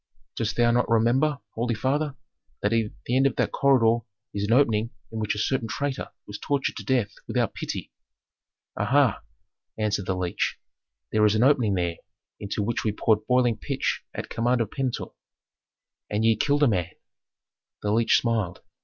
"Dost 0.35 0.55
thou 0.55 0.71
not 0.71 0.89
remember, 0.89 1.37
holy 1.53 1.75
father, 1.75 2.15
that 2.63 2.73
at 2.73 2.91
the 3.05 3.15
end 3.15 3.27
of 3.27 3.35
that 3.35 3.51
corridor 3.51 4.03
is 4.33 4.43
an 4.43 4.51
opening 4.51 4.89
in 5.11 5.19
which 5.19 5.35
a 5.35 5.37
certain 5.37 5.67
traitor 5.67 6.09
was 6.25 6.39
tortured 6.39 6.75
to 6.77 6.83
death 6.83 7.13
without 7.27 7.53
pity." 7.53 7.91
"Aha!" 8.75 9.21
answered 9.77 10.07
the 10.07 10.15
leech. 10.17 10.57
"There 11.11 11.23
is 11.23 11.35
an 11.35 11.43
opening 11.43 11.75
there 11.75 11.97
into 12.39 12.63
which 12.63 12.83
we 12.83 12.91
poured 12.91 13.27
boiling 13.27 13.57
pitch 13.57 14.01
at 14.15 14.27
command 14.27 14.59
of 14.59 14.71
Pentuer." 14.71 15.11
"And 16.09 16.25
ye 16.25 16.35
killed 16.35 16.63
a 16.63 16.67
man" 16.67 16.89
The 17.83 17.91
leech 17.91 18.17
smiled. 18.17 18.61